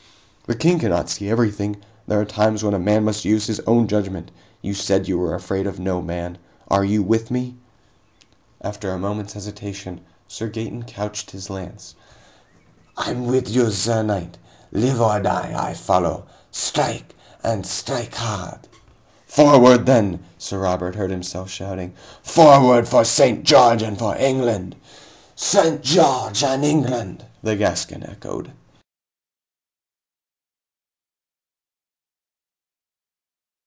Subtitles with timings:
[0.47, 1.77] "The King cannot see everything!
[2.07, 4.31] There are times when a man must use his own judgment!
[4.61, 6.37] You said you were afraid of no man.
[6.67, 7.55] Are you with me?"
[8.59, 11.95] After a moment's hesitation, Sir Gaeton couched his lance.
[12.97, 14.37] "I'm with you, sir knight!
[14.73, 16.25] Live or die, I follow!
[16.51, 18.67] Strike and strike hard!"
[19.27, 21.93] "Forward then!" Sir Robert heard himself shouting.
[22.23, 23.45] "Forward for St.
[23.45, 24.75] George and for England!"
[25.33, 25.81] "St.
[25.81, 28.51] George and England!" the Gascon echoed.